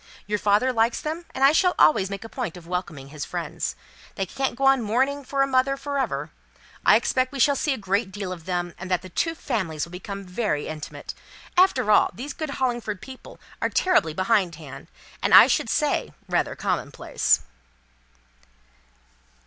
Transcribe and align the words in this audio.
Your 0.25 0.39
father 0.39 0.73
likes 0.73 0.99
them, 0.99 1.25
and 1.35 1.43
I 1.43 1.51
shall 1.51 1.75
always 1.77 2.09
make 2.09 2.23
a 2.23 2.27
point 2.27 2.57
of 2.57 2.65
welcoming 2.65 3.09
his 3.09 3.23
friends. 3.23 3.75
They 4.15 4.25
can't 4.25 4.55
go 4.55 4.65
on 4.65 4.81
mourning 4.81 5.23
for 5.23 5.43
a 5.43 5.47
mother 5.47 5.77
for 5.77 5.99
ever. 5.99 6.31
I 6.83 6.95
expect 6.95 7.31
we 7.31 7.37
shall 7.39 7.55
see 7.55 7.71
a 7.71 7.77
great 7.77 8.11
deal 8.11 8.31
of 8.33 8.45
them; 8.45 8.73
and 8.79 8.89
that 8.89 9.03
the 9.03 9.09
two 9.09 9.35
families 9.35 9.85
will 9.85 9.91
become 9.91 10.23
very 10.23 10.65
intimate. 10.65 11.13
After 11.55 11.91
all, 11.91 12.09
these 12.15 12.33
good 12.33 12.49
Hollingford 12.57 12.99
people 12.99 13.39
are 13.61 13.69
terribly 13.69 14.15
behindhand, 14.15 14.87
and 15.21 15.35
I 15.35 15.45
should 15.45 15.69
say, 15.69 16.15
rather 16.27 16.55
commonplace." 16.55 17.41